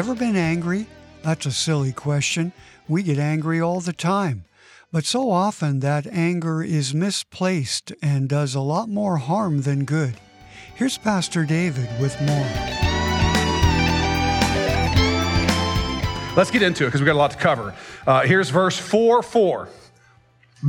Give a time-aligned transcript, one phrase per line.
[0.00, 0.86] Ever been angry?
[1.22, 2.54] That's a silly question.
[2.88, 4.46] We get angry all the time.
[4.90, 10.14] But so often that anger is misplaced and does a lot more harm than good.
[10.74, 12.48] Here's Pastor David with more.
[16.34, 17.74] Let's get into it because we've got a lot to cover.
[18.06, 19.68] Uh, here's verse 4 4.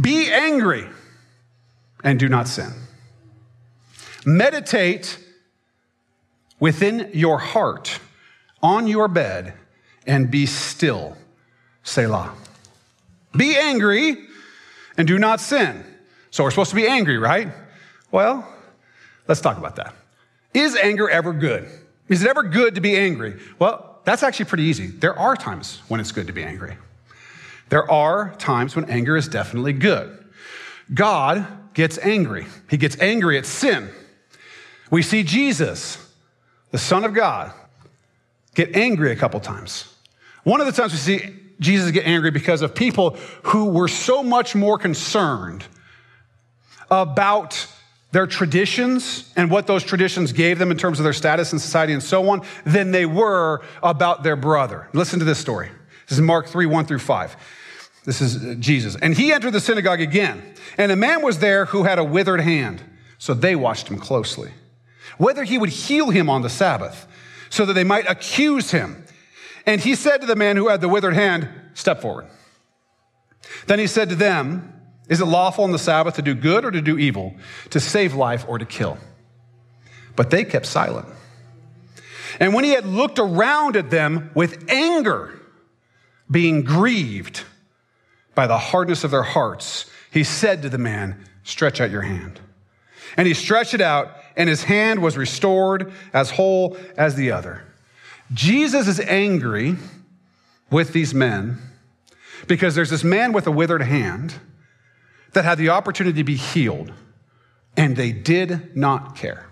[0.02, 0.86] Be angry
[2.04, 2.74] and do not sin.
[4.26, 5.18] Meditate
[6.60, 8.02] within your heart
[8.62, 9.54] on your bed
[10.06, 11.18] and be still.
[11.84, 12.34] Selah.
[13.36, 14.18] Be angry
[14.98, 15.84] and do not sin.
[16.30, 17.50] So we're supposed to be angry, right?
[18.12, 18.48] Well,
[19.28, 19.94] let's talk about that.
[20.54, 21.68] Is anger ever good?
[22.08, 23.40] Is it ever good to be angry?
[23.58, 24.88] Well, that's actually pretty easy.
[24.88, 26.78] There are times when it's good to be angry.
[27.70, 30.18] There are times when anger is definitely good.
[30.94, 32.48] God gets angry.
[32.70, 33.90] He gets angry at sin.
[34.90, 35.98] We see Jesus,
[36.72, 37.54] the Son of God,
[38.56, 39.94] get angry a couple times.
[40.44, 44.24] One of the times we see Jesus get angry because of people who were so
[44.24, 45.64] much more concerned
[46.90, 47.68] about
[48.12, 51.94] their traditions and what those traditions gave them in terms of their status in society
[51.94, 54.90] and so on than they were about their brother.
[54.94, 55.70] Listen to this story.
[56.10, 57.36] This is Mark 3 1 through 5.
[58.04, 58.98] This is uh, Jesus.
[59.02, 60.42] And he entered the synagogue again,
[60.78, 62.84] and a man was there who had a withered hand.
[63.18, 64.52] So they watched him closely,
[65.18, 67.08] whether he would heal him on the Sabbath,
[67.52, 69.06] so that they might accuse him.
[69.68, 72.26] And he said to the man who had the withered hand, Step forward.
[73.68, 74.74] Then he said to them,
[75.08, 77.36] Is it lawful on the Sabbath to do good or to do evil,
[77.70, 78.98] to save life or to kill?
[80.16, 81.08] But they kept silent.
[82.40, 85.40] And when he had looked around at them with anger,
[86.30, 87.44] being grieved
[88.34, 92.40] by the hardness of their hearts, he said to the man, Stretch out your hand.
[93.18, 97.64] And he stretched it out, and his hand was restored as whole as the other.
[98.34, 99.76] Jesus is angry
[100.70, 101.58] with these men
[102.48, 104.36] because there's this man with a withered hand
[105.34, 106.92] that had the opportunity to be healed,
[107.78, 109.46] and they did not care.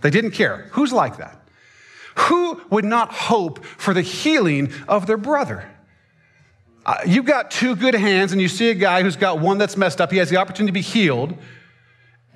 [0.00, 0.68] They didn't care.
[0.72, 1.40] Who's like that?
[2.16, 5.70] Who would not hope for the healing of their brother?
[6.86, 9.76] Uh, you've got two good hands, and you see a guy who's got one that's
[9.76, 10.12] messed up.
[10.12, 11.36] He has the opportunity to be healed,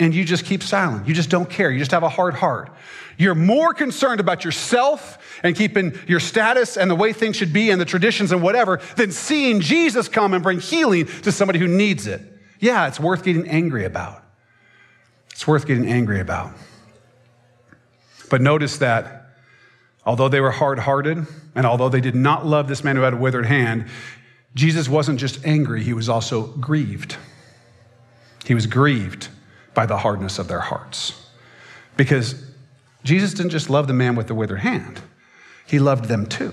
[0.01, 1.09] and you just keep silent.
[1.09, 1.71] You just don't care.
[1.71, 2.71] You just have a hard heart.
[3.17, 7.71] You're more concerned about yourself and keeping your status and the way things should be
[7.71, 11.67] and the traditions and whatever than seeing Jesus come and bring healing to somebody who
[11.67, 12.23] needs it.
[12.61, 14.23] Yeah, it's worth getting angry about.
[15.33, 16.53] It's worth getting angry about.
[18.31, 19.31] But notice that
[20.07, 21.27] although they were hard hearted
[21.57, 23.87] and although they did not love this man who had a withered hand,
[24.55, 27.17] Jesus wasn't just angry, he was also grieved.
[28.45, 29.29] He was grieved
[29.79, 31.13] by the hardness of their hearts.
[31.97, 32.35] Because
[33.05, 35.01] Jesus didn't just love the man with the withered hand,
[35.69, 36.53] he loved them too.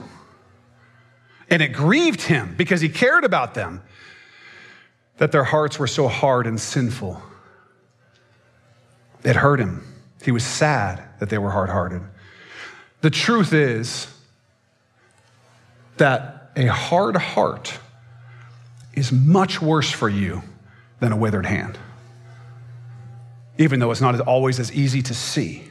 [1.50, 3.82] And it grieved him because he cared about them
[5.18, 7.20] that their hearts were so hard and sinful.
[9.24, 9.82] It hurt him.
[10.24, 12.04] He was sad that they were hard hearted.
[13.02, 14.06] The truth is
[15.98, 17.80] that a hard heart
[18.94, 20.44] is much worse for you
[21.00, 21.80] than a withered hand,
[23.58, 25.70] even though it's not always as easy to see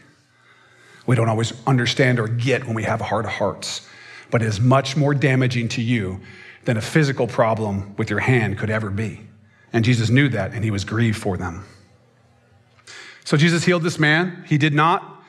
[1.06, 3.86] we don't always understand or get when we have hard hearts,
[4.30, 6.20] but it is much more damaging to you
[6.64, 9.20] than a physical problem with your hand could ever be.
[9.72, 11.64] And Jesus knew that, and he was grieved for them.
[13.24, 14.44] So Jesus healed this man.
[14.46, 15.22] He did not,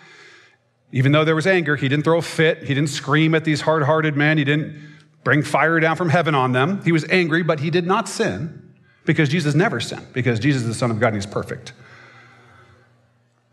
[0.91, 2.59] even though there was anger, he didn't throw a fit.
[2.59, 4.37] He didn't scream at these hard hearted men.
[4.37, 4.79] He didn't
[5.23, 6.83] bring fire down from heaven on them.
[6.83, 8.73] He was angry, but he did not sin
[9.03, 11.73] because Jesus never sinned, because Jesus is the Son of God and he's perfect.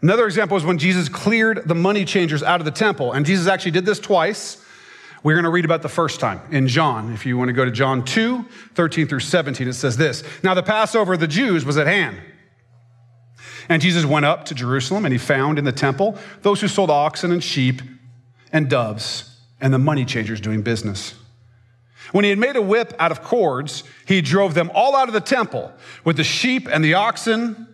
[0.02, 3.12] Another example is when Jesus cleared the money changers out of the temple.
[3.12, 4.62] And Jesus actually did this twice.
[5.22, 7.12] We're going to read about the first time in John.
[7.12, 10.54] If you want to go to John 2, 13 through 17, it says this Now
[10.54, 12.18] the Passover of the Jews was at hand.
[13.68, 16.90] And Jesus went up to Jerusalem, and he found in the temple those who sold
[16.90, 17.80] oxen and sheep
[18.52, 21.14] and doves, and the money changers doing business.
[22.10, 25.14] When he had made a whip out of cords, he drove them all out of
[25.14, 25.72] the temple
[26.04, 27.71] with the sheep and the oxen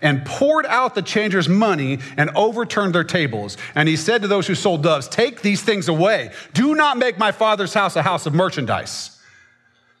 [0.00, 3.56] and poured out the changers' money and overturned their tables.
[3.74, 6.32] And he said to those who sold doves, Take these things away.
[6.54, 9.18] Do not make my father's house a house of merchandise.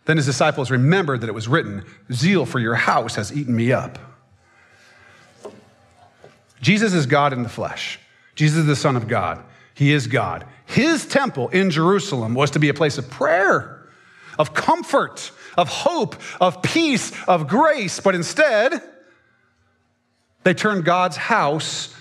[0.06, 3.72] Then his disciples remembered that it was written, Zeal for your house has eaten me
[3.72, 3.98] up.
[6.60, 7.98] Jesus is God in the flesh.
[8.34, 9.42] Jesus is the Son of God.
[9.74, 10.46] He is God.
[10.64, 13.86] His temple in Jerusalem was to be a place of prayer,
[14.38, 18.00] of comfort, of hope, of peace, of grace.
[18.00, 18.82] But instead,
[20.46, 21.92] they turned God's house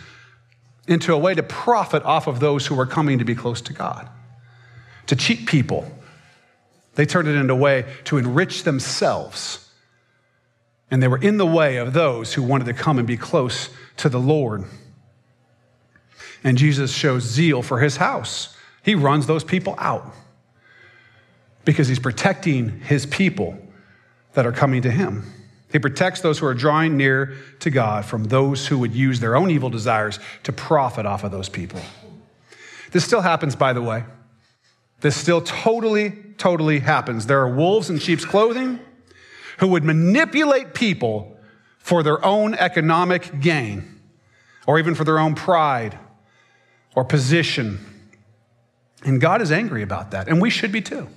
[0.87, 3.73] into a way to profit off of those who were coming to be close to
[3.73, 4.07] God.
[5.07, 5.91] to cheat people.
[6.93, 9.67] They turned it into a way to enrich themselves.
[10.91, 13.69] And they were in the way of those who wanted to come and be close
[13.97, 14.63] to the Lord.
[16.43, 18.55] And Jesus shows zeal for his house.
[18.83, 20.13] He runs those people out
[21.65, 23.57] because he's protecting his people
[24.33, 25.31] that are coming to him.
[25.75, 29.35] He protects those who are drawing near to God from those who would use their
[29.35, 31.81] own evil desires to profit off of those people.
[32.93, 34.05] This still happens, by the way.
[35.01, 37.25] This still totally, totally happens.
[37.25, 38.79] There are wolves in sheep's clothing
[39.57, 41.37] who would manipulate people
[41.77, 43.99] for their own economic gain
[44.65, 45.99] or even for their own pride
[46.95, 47.85] or position.
[49.03, 51.09] And God is angry about that, and we should be too.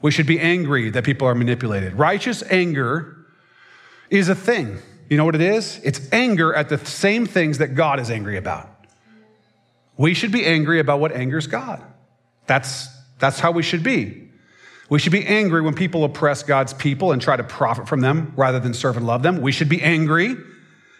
[0.00, 1.92] We should be angry that people are manipulated.
[1.92, 3.18] Righteous anger
[4.12, 4.78] is a thing.
[5.08, 5.80] You know what it is?
[5.82, 8.68] It's anger at the same things that God is angry about.
[9.96, 11.82] We should be angry about what angers God.
[12.46, 12.88] That's,
[13.18, 14.28] that's how we should be.
[14.88, 18.34] We should be angry when people oppress God's people and try to profit from them
[18.36, 19.40] rather than serve and love them.
[19.40, 20.36] We should be angry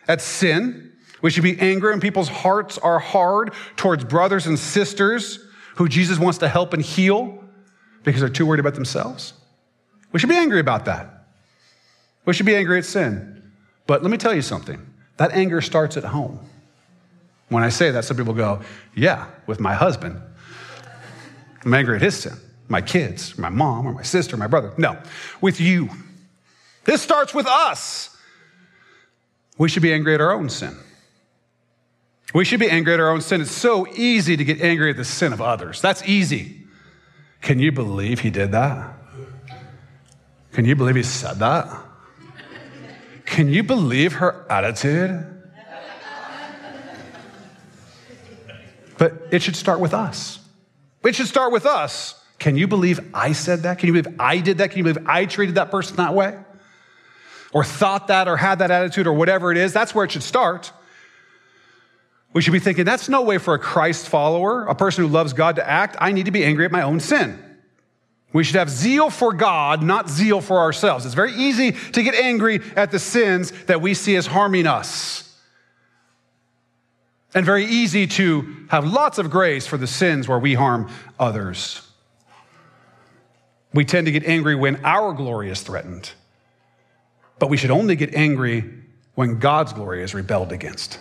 [0.09, 0.93] at sin.
[1.21, 5.39] We should be angry when people's hearts are hard towards brothers and sisters
[5.77, 7.45] who Jesus wants to help and heal
[8.03, 9.35] because they're too worried about themselves.
[10.13, 11.12] We should be angry about that.
[12.25, 13.43] We should be angry at sin.
[13.87, 14.81] But let me tell you something
[15.17, 16.39] that anger starts at home.
[17.49, 18.63] When I say that, some people go,
[18.95, 20.21] Yeah, with my husband.
[21.65, 22.35] I'm angry at his sin,
[22.69, 24.73] my kids, my mom, or my sister, my brother.
[24.79, 24.99] No,
[25.41, 25.91] with you.
[26.85, 28.17] This starts with us.
[29.59, 30.77] We should be angry at our own sin.
[32.35, 33.43] We should be angry at our own sin.
[33.43, 35.81] It's so easy to get angry at the sin of others.
[35.81, 36.63] That's easy.
[37.43, 38.95] Can you believe he did that?
[40.53, 41.69] Can you believe he said that?
[43.33, 45.25] Can you believe her attitude?
[48.99, 50.39] But it should start with us.
[51.03, 52.23] It should start with us.
[52.39, 53.79] Can you believe I said that?
[53.79, 54.69] Can you believe I did that?
[54.69, 56.39] Can you believe I treated that person that way?
[57.55, 59.73] Or thought that or had that attitude or whatever it is?
[59.73, 60.71] That's where it should start.
[62.35, 65.33] We should be thinking, that's no way for a Christ follower, a person who loves
[65.33, 65.97] God to act.
[65.99, 67.52] I need to be angry at my own sin.
[68.33, 71.05] We should have zeal for God, not zeal for ourselves.
[71.05, 75.37] It's very easy to get angry at the sins that we see as harming us.
[77.35, 81.87] And very easy to have lots of grace for the sins where we harm others.
[83.75, 86.13] We tend to get angry when our glory is threatened,
[87.39, 88.83] but we should only get angry
[89.15, 90.99] when God's glory is rebelled against.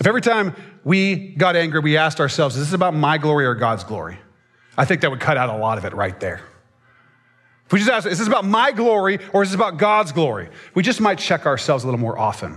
[0.00, 0.54] If every time
[0.84, 4.18] we got angry, we asked ourselves, is this about my glory or God's glory?
[4.78, 6.40] I think that would cut out a lot of it right there.
[7.66, 10.48] If we just ask, is this about my glory or is this about God's glory?
[10.74, 12.56] We just might check ourselves a little more often.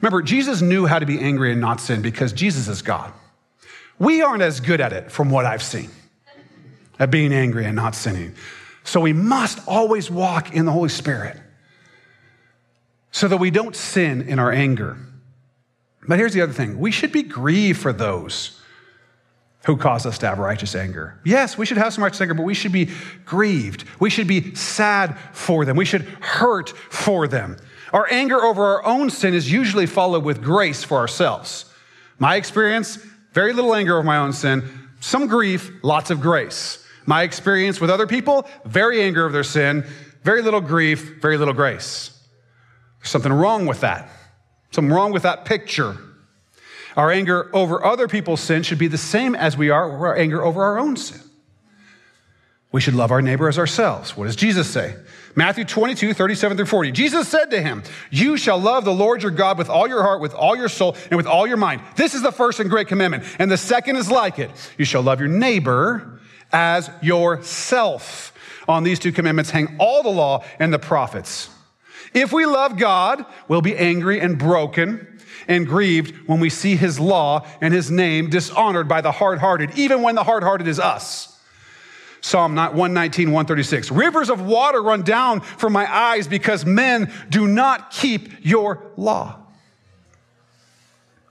[0.00, 3.12] Remember, Jesus knew how to be angry and not sin because Jesus is God.
[3.98, 5.90] We aren't as good at it from what I've seen,
[6.98, 8.34] at being angry and not sinning.
[8.84, 11.38] So we must always walk in the Holy Spirit
[13.10, 14.98] so that we don't sin in our anger.
[16.06, 18.60] But here's the other thing we should be grieved for those
[19.64, 21.18] who cause us to have righteous anger.
[21.24, 22.90] Yes, we should have some righteous anger, but we should be
[23.24, 23.84] grieved.
[24.00, 25.76] We should be sad for them.
[25.76, 27.56] We should hurt for them.
[27.92, 31.66] Our anger over our own sin is usually followed with grace for ourselves.
[32.18, 32.98] My experience,
[33.32, 34.68] very little anger over my own sin,
[35.00, 36.84] some grief, lots of grace.
[37.06, 39.84] My experience with other people, very anger of their sin,
[40.22, 42.10] very little grief, very little grace.
[43.00, 44.08] There's something wrong with that.
[44.70, 45.96] Something wrong with that picture.
[46.96, 50.42] Our anger over other people's sin should be the same as we are our anger
[50.42, 51.20] over our own sin.
[52.72, 54.16] We should love our neighbor as ourselves.
[54.16, 54.96] What does Jesus say?
[55.34, 56.92] Matthew 22, 37 through 40.
[56.92, 60.22] Jesus said to him, You shall love the Lord your God with all your heart,
[60.22, 61.82] with all your soul, and with all your mind.
[61.96, 63.24] This is the first and great commandment.
[63.38, 64.50] And the second is like it.
[64.78, 66.20] You shall love your neighbor
[66.50, 68.32] as yourself.
[68.68, 71.50] On these two commandments hang all the law and the prophets.
[72.14, 75.11] If we love God, we'll be angry and broken
[75.48, 79.70] and grieved when we see his law and his name dishonored by the hard hearted,
[79.76, 81.38] even when the hard hearted is us.
[82.20, 83.90] Psalm 119, 136.
[83.90, 89.38] Rivers of water run down from my eyes because men do not keep your law.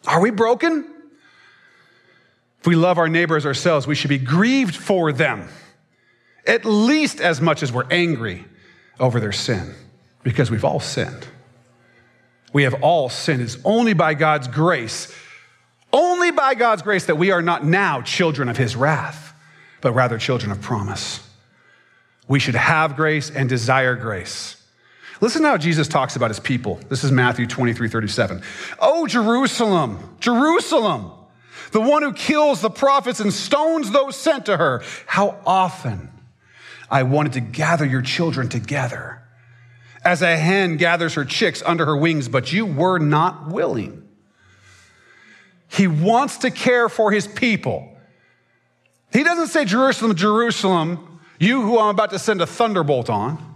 [0.06, 0.86] Are we broken?
[2.60, 5.48] If we love our neighbors ourselves, we should be grieved for them,
[6.46, 8.46] at least as much as we're angry
[9.00, 9.74] over their sin
[10.24, 11.26] because we've all sinned.
[12.54, 13.42] We have all sinned.
[13.42, 15.14] It's only by God's grace,
[15.94, 19.34] only by God's grace that we are not now children of his wrath,
[19.80, 21.28] but rather children of promise.
[22.28, 24.58] We should have grace and desire grace.
[25.22, 26.80] Listen to how Jesus talks about his people.
[26.90, 28.42] This is Matthew 23 37.
[28.80, 31.12] Oh, Jerusalem, Jerusalem,
[31.72, 34.84] the one who kills the prophets and stones those sent to her.
[35.06, 36.10] How often
[36.90, 39.21] I wanted to gather your children together
[40.04, 44.08] as a hen gathers her chicks under her wings, but you were not willing.
[45.68, 47.88] He wants to care for his people.
[49.14, 53.48] He doesn't say, Jerusalem, Jerusalem, you who I'm about to send a thunderbolt on.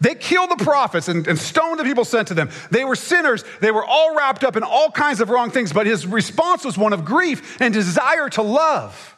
[0.00, 2.50] They killed the prophets and, and, stoned the people sent to them.
[2.72, 3.44] They were sinners.
[3.60, 6.76] They were all wrapped up in all kinds of wrong things, but his response was
[6.76, 9.11] one of grief and desire to love.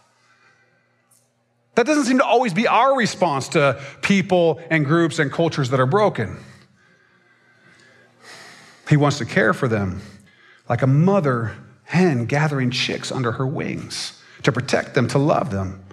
[1.75, 5.81] That doesn't seem to always be our response to people and groups and cultures that
[5.81, 6.37] are broken.
[8.88, 10.02] He wants to care for them
[10.69, 15.85] like a mother hen gathering chicks under her wings to protect them, to love them.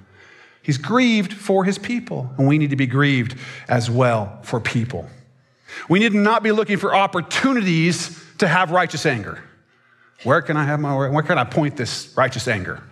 [0.61, 3.35] He's grieved for his people, and we need to be grieved
[3.67, 5.09] as well for people.
[5.89, 9.43] We need to not be looking for opportunities to have righteous anger.
[10.23, 12.83] Where can I have my where can I point this righteous anger?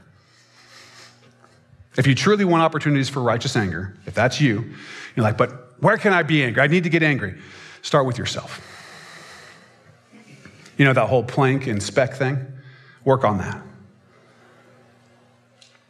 [1.99, 4.71] If you truly want opportunities for righteous anger, if that's you,
[5.17, 6.63] you're like, but where can I be angry?
[6.63, 7.35] I need to get angry.
[7.81, 8.65] Start with yourself.
[10.77, 12.37] You know that whole plank and speck thing?
[13.03, 13.61] Work on that.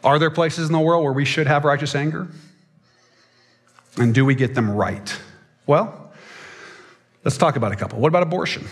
[0.03, 2.27] Are there places in the world where we should have righteous anger?
[3.97, 5.15] And do we get them right?
[5.67, 6.11] Well,
[7.23, 7.99] let's talk about a couple.
[7.99, 8.67] What about abortion?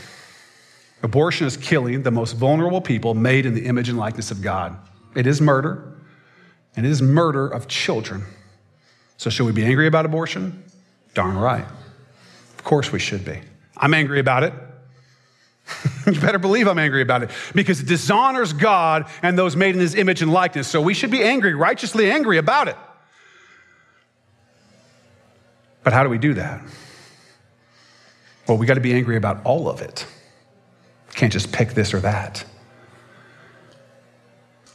[1.04, 4.76] Abortion is killing the most vulnerable people made in the image and likeness of God.
[5.14, 5.97] It is murder,
[6.78, 8.24] and it is murder of children.
[9.18, 10.64] So, should we be angry about abortion?
[11.16, 11.66] Darn right.
[12.58, 13.40] Of course, we should be.
[13.76, 14.54] I'm angry about it.
[16.06, 19.82] you better believe I'm angry about it because it dishonors God and those made in
[19.82, 20.68] his image and likeness.
[20.68, 22.78] So we should be angry, righteously angry about it.
[25.84, 26.62] But how do we do that?
[28.48, 30.06] Well, we got to be angry about all of it.
[31.16, 32.46] Can't just pick this or that.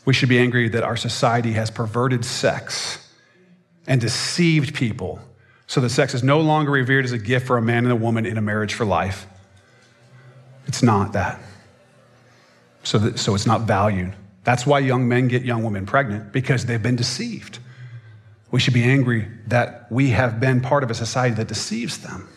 [0.04, 2.98] We should be angry that our society has perverted sex
[3.86, 5.20] and deceived people
[5.66, 7.96] so that sex is no longer revered as a gift for a man and a
[7.96, 9.26] woman in a marriage for life
[10.66, 11.40] it's not that.
[12.82, 14.14] So, that, so it's not valued.
[14.44, 17.58] That's why young men get young women pregnant, because they've been deceived.
[18.50, 22.28] We should be angry that we have been part of a society that deceives them.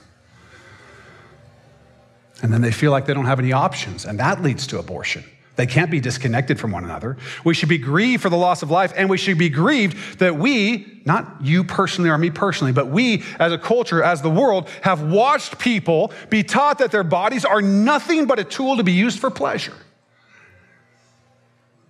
[2.41, 5.24] And then they feel like they don't have any options, and that leads to abortion.
[5.55, 7.17] They can't be disconnected from one another.
[7.45, 10.35] We should be grieved for the loss of life, and we should be grieved that
[10.35, 14.69] we, not you personally or me personally, but we as a culture, as the world,
[14.81, 18.91] have watched people be taught that their bodies are nothing but a tool to be
[18.91, 19.74] used for pleasure.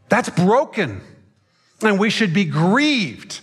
[0.09, 1.01] That's broken,
[1.81, 3.41] and we should be grieved.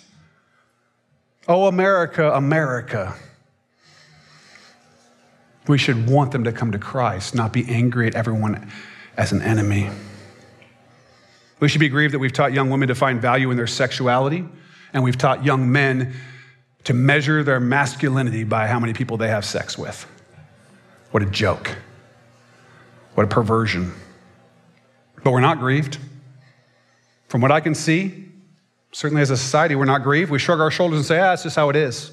[1.49, 3.17] Oh, America, America.
[5.67, 8.71] We should want them to come to Christ, not be angry at everyone
[9.17, 9.91] as an enemy.
[11.62, 14.45] We should be grieved that we've taught young women to find value in their sexuality,
[14.92, 16.12] and we've taught young men
[16.83, 20.04] to measure their masculinity by how many people they have sex with.
[21.12, 21.76] What a joke.
[23.14, 23.92] What a perversion.
[25.23, 25.99] But we're not grieved.
[27.28, 28.25] From what I can see,
[28.90, 30.33] certainly as a society, we're not grieved.
[30.33, 32.11] We shrug our shoulders and say, ah, it's just how it is.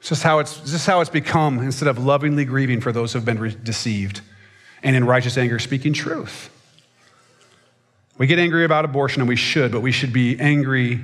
[0.00, 3.20] It's just how it's, just how it's become instead of lovingly grieving for those who
[3.20, 4.22] have been re- deceived
[4.82, 6.50] and in righteous anger speaking truth.
[8.18, 11.00] We get angry about abortion, and we should, but we should be angry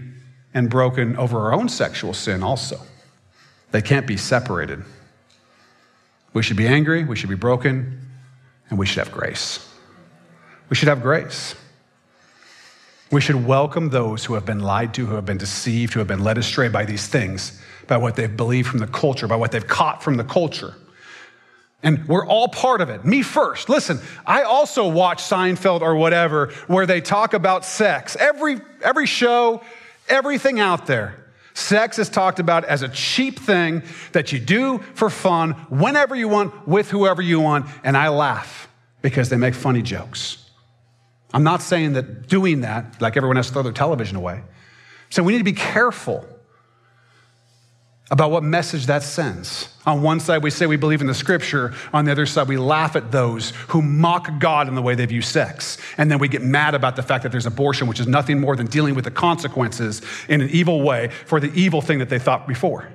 [0.55, 2.81] and broken over our own sexual sin also.
[3.71, 4.83] They can't be separated.
[6.33, 8.01] We should be angry, we should be broken,
[8.71, 9.67] and we should have grace.
[10.69, 11.55] We should have grace.
[13.11, 16.09] We should welcome those who have been lied to, who have been deceived, who have
[16.09, 19.51] been led astray by these things, by what they've believed from the culture, by what
[19.51, 20.75] they've caught from the culture.
[21.83, 23.05] And we're all part of it.
[23.05, 23.69] Me first.
[23.69, 28.17] Listen, I also watch Seinfeld or whatever where they talk about sex.
[28.17, 29.63] Every, every show,
[30.09, 31.25] everything out there.
[31.55, 33.83] Sex is talked about as a cheap thing
[34.13, 37.67] that you do for fun whenever you want, with whoever you want.
[37.85, 38.69] And I laugh
[39.03, 40.45] because they make funny jokes.
[41.33, 44.43] I'm not saying that doing that, like everyone has to throw their television away.
[45.11, 46.27] So we need to be careful
[48.11, 49.69] about what message that sends.
[49.85, 51.75] On one side, we say we believe in the scripture.
[51.93, 55.05] On the other side, we laugh at those who mock God in the way they
[55.05, 55.77] view sex.
[55.99, 58.57] And then we get mad about the fact that there's abortion, which is nothing more
[58.57, 62.19] than dealing with the consequences in an evil way for the evil thing that they
[62.19, 62.91] thought before.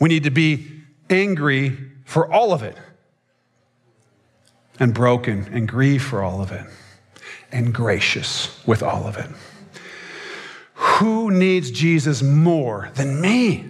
[0.00, 2.76] We need to be angry for all of it,
[4.80, 6.66] and broken and grieve for all of it,
[7.52, 9.30] and gracious with all of it.
[10.84, 13.68] Who needs Jesus more than me,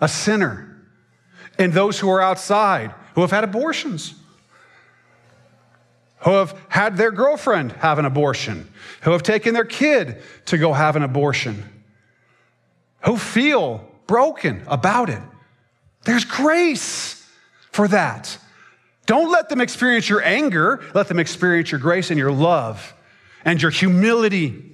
[0.00, 0.82] a sinner,
[1.58, 4.14] and those who are outside who have had abortions?
[6.24, 8.68] who have had their girlfriend have an abortion,
[9.02, 11.64] who have taken their kid to go have an abortion,
[13.04, 15.22] who feel broken about it.
[16.04, 17.26] There's grace
[17.72, 18.38] for that.
[19.06, 22.94] Don't let them experience your anger, let them experience your grace and your love
[23.44, 24.71] and your humility.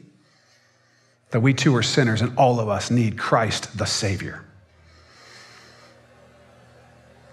[1.30, 4.44] That we too are sinners and all of us need Christ the Savior.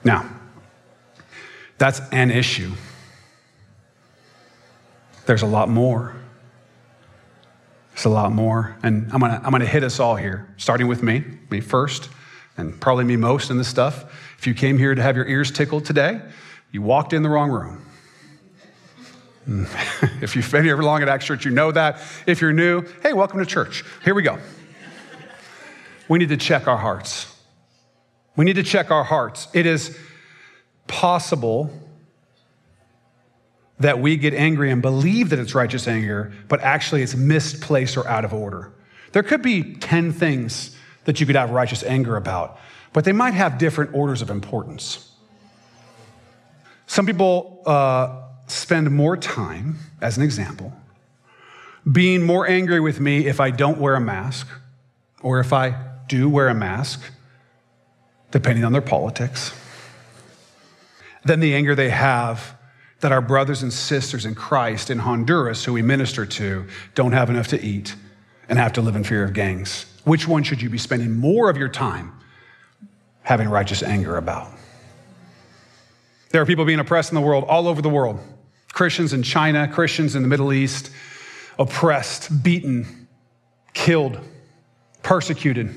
[0.03, 0.29] Now,
[1.77, 2.71] that's an issue.
[5.25, 6.15] There's a lot more.
[7.93, 8.77] There's a lot more.
[8.83, 12.09] And I'm gonna, I'm gonna hit us all here, starting with me, me first,
[12.57, 14.05] and probably me most in this stuff.
[14.37, 16.21] If you came here to have your ears tickled today,
[16.71, 17.84] you walked in the wrong room.
[20.21, 22.01] if you've been here long at Acts Church, you know that.
[22.25, 23.83] If you're new, hey, welcome to church.
[24.03, 24.39] Here we go.
[26.07, 27.31] We need to check our hearts.
[28.35, 29.47] We need to check our hearts.
[29.53, 29.97] It is
[30.87, 31.71] possible
[33.79, 38.07] that we get angry and believe that it's righteous anger, but actually it's misplaced or
[38.07, 38.71] out of order.
[39.11, 42.59] There could be 10 things that you could have righteous anger about,
[42.93, 45.11] but they might have different orders of importance.
[46.87, 50.73] Some people uh, spend more time, as an example,
[51.91, 54.47] being more angry with me if I don't wear a mask
[55.21, 55.75] or if I
[56.07, 57.01] do wear a mask,
[58.31, 59.53] depending on their politics,
[61.23, 62.55] than the anger they have
[63.01, 67.29] that our brothers and sisters in Christ in Honduras, who we minister to, don't have
[67.29, 67.95] enough to eat
[68.47, 69.85] and have to live in fear of gangs.
[70.05, 72.13] Which one should you be spending more of your time
[73.23, 74.51] having righteous anger about?
[76.29, 78.19] There are people being oppressed in the world, all over the world.
[78.75, 80.91] Christians in China, Christians in the Middle East,
[81.57, 83.07] oppressed, beaten,
[83.73, 84.19] killed,
[85.01, 85.73] persecuted.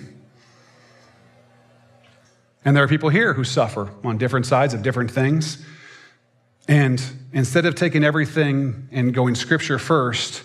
[2.65, 5.65] And there are people here who suffer on different sides of different things.
[6.67, 7.01] And
[7.33, 10.43] instead of taking everything and going scripture first,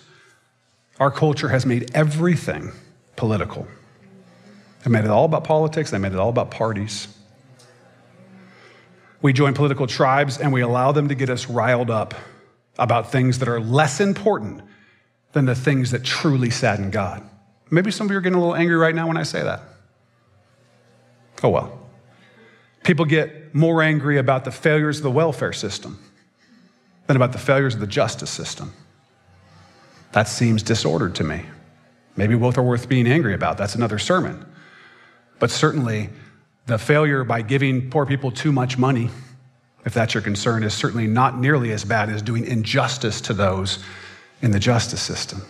[1.00, 2.72] our culture has made everything
[3.16, 3.68] political.
[4.84, 7.08] They made it all about politics, they made it all about parties.
[9.24, 12.14] We join political tribes and we allow them to get us riled up
[12.78, 14.62] about things that are less important
[15.34, 17.24] than the things that truly sadden God.
[17.70, 19.62] Maybe some of you are getting a little angry right now when I say that.
[21.44, 21.80] Oh well.
[22.84, 26.00] People get more angry about the failures of the welfare system
[27.08, 28.74] than about the failures of the justice system.
[30.12, 31.46] That seems disordered to me.
[32.16, 33.58] Maybe both are worth being angry about.
[33.58, 34.46] That's another sermon.
[35.40, 36.10] But certainly,
[36.68, 39.10] the failure by giving poor people too much money,
[39.86, 43.80] if that's your concern, is certainly not nearly as bad as doing injustice to those
[44.42, 45.42] in the justice system.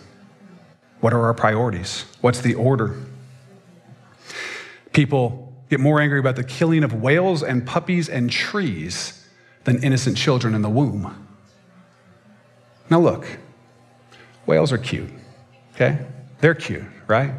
[1.00, 2.04] What are our priorities?
[2.20, 2.98] What's the order?
[4.92, 9.26] People get more angry about the killing of whales and puppies and trees
[9.64, 11.26] than innocent children in the womb.
[12.90, 13.26] Now, look,
[14.46, 15.10] whales are cute,
[15.74, 15.98] okay?
[16.40, 17.32] They're cute, right?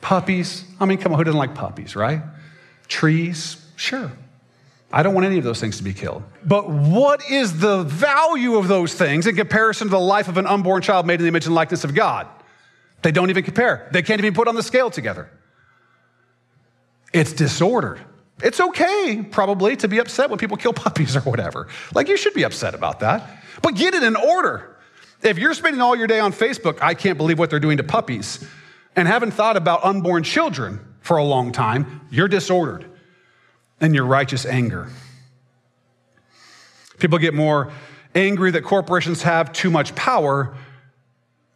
[0.00, 2.22] Puppies, I mean, come on, who doesn't like puppies, right?
[2.88, 4.10] Trees, sure.
[4.92, 6.24] I don't want any of those things to be killed.
[6.44, 10.46] But what is the value of those things in comparison to the life of an
[10.46, 12.26] unborn child made in the image and likeness of God?
[13.02, 13.88] They don't even compare.
[13.92, 15.30] They can't even put on the scale together.
[17.12, 18.00] It's disordered.
[18.42, 21.68] It's okay, probably, to be upset when people kill puppies or whatever.
[21.94, 23.28] Like, you should be upset about that.
[23.62, 24.76] But get it in order.
[25.22, 27.84] If you're spending all your day on Facebook, I can't believe what they're doing to
[27.84, 28.44] puppies,
[28.96, 32.89] and haven't thought about unborn children for a long time, you're disordered
[33.80, 34.88] in your righteous anger.
[36.98, 37.72] People get more
[38.14, 40.54] angry that corporations have too much power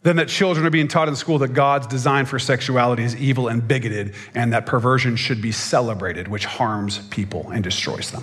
[0.03, 3.49] than that children are being taught in school that God's design for sexuality is evil
[3.49, 8.23] and bigoted and that perversion should be celebrated, which harms people and destroys them.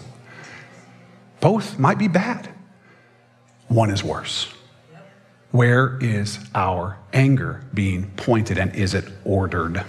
[1.39, 2.49] Both might be bad,
[3.67, 4.53] one is worse.
[5.49, 9.83] Where is our anger being pointed and is it ordered?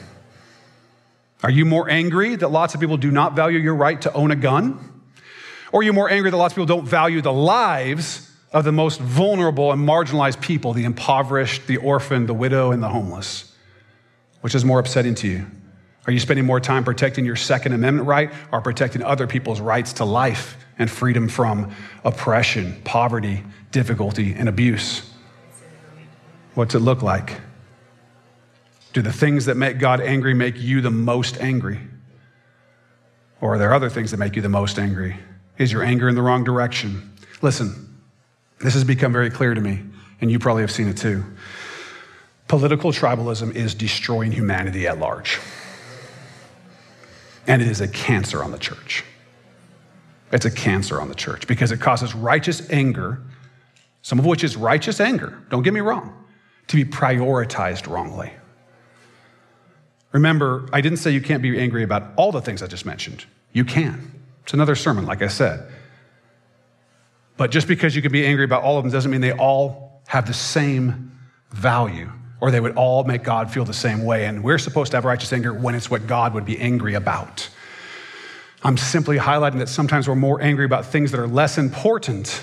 [1.43, 4.31] Are you more angry that lots of people do not value your right to own
[4.31, 5.03] a gun?
[5.73, 8.73] Or are you more angry that lots of people don't value the lives of the
[8.73, 13.53] most vulnerable and marginalized people, the impoverished, the orphan, the widow, and the homeless?
[14.43, 15.47] Which is more upsetting to you?
[16.07, 19.95] Are you spending more time protecting your Second Amendment right or protecting other people's rights
[19.95, 21.73] to life and freedom from
[22.05, 25.09] oppression, poverty, difficulty, and abuse?
[26.55, 27.41] What's it look like?
[28.93, 31.81] Do the things that make God angry make you the most angry?
[33.41, 35.17] Or are there other things that make you the most angry?
[35.59, 37.13] Is your anger in the wrong direction?
[37.41, 37.99] Listen,
[38.61, 39.83] this has become very clear to me,
[40.21, 41.25] and you probably have seen it too.
[42.49, 45.41] Political tribalism is destroying humanity at large.
[47.47, 49.05] And it is a cancer on the church.
[50.31, 53.23] It's a cancer on the church because it causes righteous anger
[54.03, 56.13] some of which is righteous anger, don't get me wrong,
[56.67, 58.33] to be prioritized wrongly.
[60.13, 63.25] Remember, I didn't say you can't be angry about all the things I just mentioned.
[63.53, 64.23] You can.
[64.43, 65.67] It's another sermon, like I said.
[67.37, 70.03] But just because you can be angry about all of them doesn't mean they all
[70.07, 71.19] have the same
[71.51, 74.27] value or they would all make God feel the same way.
[74.27, 77.49] And we're supposed to have righteous anger when it's what God would be angry about.
[78.63, 82.43] I'm simply highlighting that sometimes we're more angry about things that are less important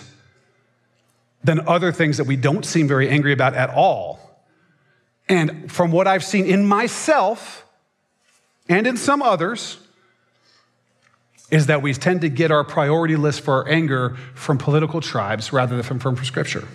[1.43, 4.28] than other things that we don't seem very angry about at all.
[5.29, 7.63] And from what I've seen in myself
[8.67, 9.77] and in some others,
[11.51, 15.51] is that we tend to get our priority list for our anger from political tribes
[15.51, 16.67] rather than from, from Scripture.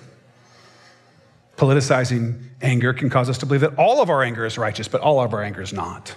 [1.57, 5.01] Politicizing anger can cause us to believe that all of our anger is righteous, but
[5.01, 6.17] all of our anger is not.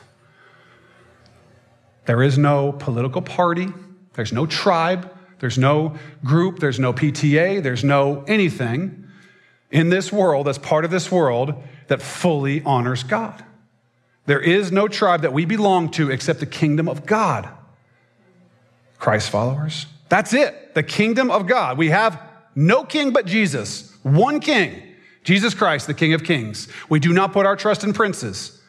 [2.05, 3.67] There is no political party,
[4.13, 9.05] there's no tribe, there's no group, there's no PTA, there's no anything
[9.69, 11.53] in this world that's part of this world
[11.87, 13.43] that fully honors God.
[14.25, 17.49] There is no tribe that we belong to except the kingdom of God.
[18.99, 19.85] Christ followers.
[20.09, 21.77] That's it, the kingdom of God.
[21.77, 22.21] We have
[22.55, 24.83] no king but Jesus, one king,
[25.23, 26.69] Jesus Christ, the King of Kings.
[26.87, 28.61] We do not put our trust in princes.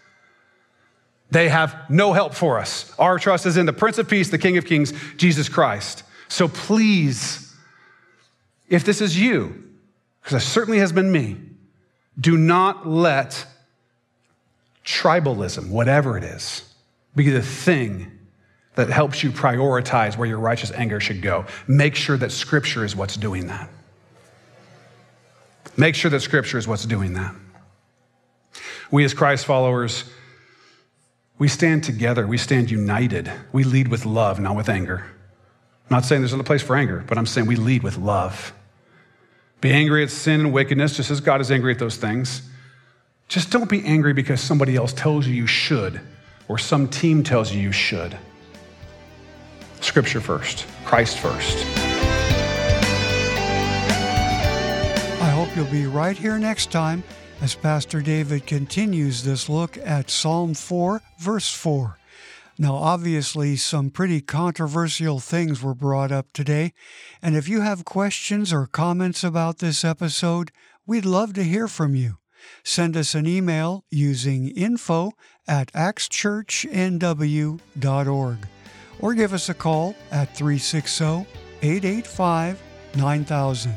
[1.30, 2.92] They have no help for us.
[2.98, 6.02] Our trust is in the Prince of Peace, the King of Kings, Jesus Christ.
[6.26, 7.54] So please,
[8.68, 9.70] if this is you,
[10.20, 11.36] because it certainly has been me,
[12.18, 13.46] do not let
[14.84, 16.62] tribalism, whatever it is,
[17.14, 18.10] be the thing
[18.74, 21.44] that helps you prioritize where your righteous anger should go.
[21.66, 23.68] Make sure that Scripture is what's doing that.
[25.76, 27.34] Make sure that Scripture is what's doing that.
[28.90, 30.04] We, as Christ followers,
[31.38, 33.30] we stand together, we stand united.
[33.52, 35.04] We lead with love, not with anger.
[35.90, 38.52] I'm not saying there's no place for anger, but I'm saying we lead with love.
[39.60, 42.42] Be angry at sin and wickedness, just as God is angry at those things.
[43.26, 46.00] Just don't be angry because somebody else tells you you should,
[46.46, 48.16] or some team tells you you should.
[49.80, 51.58] Scripture first, Christ first.
[55.20, 57.02] I hope you'll be right here next time
[57.40, 61.98] as Pastor David continues this look at Psalm 4, verse 4.
[62.58, 66.72] Now, obviously, some pretty controversial things were brought up today,
[67.22, 70.50] and if you have questions or comments about this episode,
[70.84, 72.18] we'd love to hear from you.
[72.64, 75.12] Send us an email using info
[75.46, 78.38] at actschurchnw.org
[79.00, 81.24] or give us a call at 360
[81.62, 82.60] 885
[82.96, 83.72] 9000.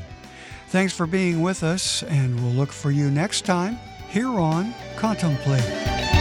[0.70, 3.78] Thanks for being with us, and we'll look for you next time
[4.10, 6.21] here on Contemplate.